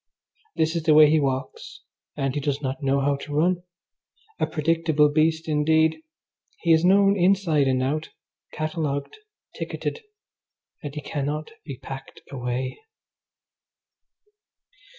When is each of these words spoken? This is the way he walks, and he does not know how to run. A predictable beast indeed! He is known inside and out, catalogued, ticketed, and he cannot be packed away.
This 0.55 0.75
is 0.75 0.81
the 0.81 0.95
way 0.95 1.11
he 1.11 1.19
walks, 1.19 1.81
and 2.17 2.33
he 2.33 2.41
does 2.41 2.59
not 2.59 2.81
know 2.81 3.01
how 3.01 3.17
to 3.17 3.35
run. 3.35 3.61
A 4.39 4.47
predictable 4.47 5.09
beast 5.09 5.47
indeed! 5.47 6.01
He 6.61 6.73
is 6.73 6.83
known 6.83 7.15
inside 7.15 7.67
and 7.67 7.83
out, 7.83 8.09
catalogued, 8.51 9.15
ticketed, 9.55 9.99
and 10.81 10.95
he 10.95 11.01
cannot 11.01 11.51
be 11.63 11.77
packed 11.77 12.21
away. 12.31 12.79